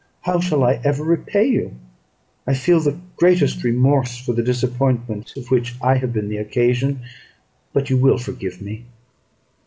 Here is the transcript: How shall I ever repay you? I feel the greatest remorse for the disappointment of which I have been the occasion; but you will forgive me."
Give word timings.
How 0.21 0.39
shall 0.39 0.63
I 0.63 0.81
ever 0.83 1.03
repay 1.03 1.45
you? 1.45 1.75
I 2.47 2.55
feel 2.55 2.79
the 2.79 2.97
greatest 3.17 3.63
remorse 3.63 4.17
for 4.17 4.33
the 4.33 4.41
disappointment 4.41 5.37
of 5.37 5.51
which 5.51 5.75
I 5.79 5.97
have 5.97 6.11
been 6.11 6.27
the 6.27 6.37
occasion; 6.37 7.01
but 7.71 7.91
you 7.91 7.97
will 7.99 8.17
forgive 8.17 8.63
me." 8.63 8.85